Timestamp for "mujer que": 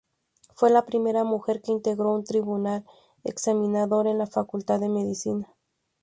1.23-1.71